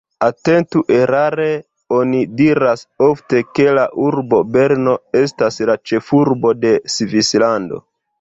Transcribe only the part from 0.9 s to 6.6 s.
erare oni diras ofte, ke la urbo Berno estas la ĉefurbo